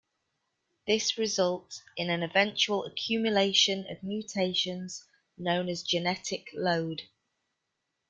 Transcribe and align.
This 0.87 1.15
results 1.15 1.83
in 1.95 2.09
an 2.09 2.23
eventual 2.23 2.85
accumulation 2.85 3.85
of 3.87 4.01
mutations 4.01 5.05
known 5.37 5.69
as 5.69 5.83
genetic 5.83 6.49
load. 6.55 7.03